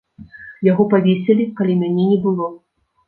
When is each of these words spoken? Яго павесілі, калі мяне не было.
Яго 0.67 0.87
павесілі, 0.95 1.47
калі 1.59 1.77
мяне 1.83 2.09
не 2.13 2.19
было. 2.25 2.49